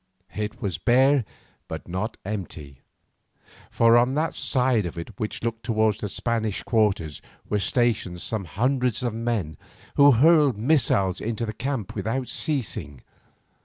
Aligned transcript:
It 0.35 0.63
was 0.63 0.79
bare 0.79 1.25
but 1.67 1.87
not 1.87 2.17
empty, 2.25 2.81
for 3.69 3.99
on 3.99 4.15
that 4.15 4.33
side 4.33 4.87
of 4.87 4.97
it 4.97 5.19
which 5.19 5.43
looked 5.43 5.61
towards 5.63 5.99
the 5.99 6.09
Spanish 6.09 6.63
quarters 6.63 7.21
were 7.47 7.59
stationed 7.59 8.19
some 8.19 8.45
hundreds 8.45 9.03
of 9.03 9.13
men 9.13 9.57
who 9.97 10.13
hurled 10.13 10.57
missiles 10.57 11.21
into 11.21 11.45
their 11.45 11.53
camp 11.53 11.93
without 11.93 12.29
ceasing. 12.29 13.01